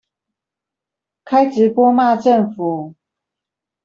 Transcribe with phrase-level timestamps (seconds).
[1.25, 2.95] 開直播罵政府